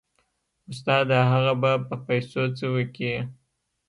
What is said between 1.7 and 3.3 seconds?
په پيسو څه وکي.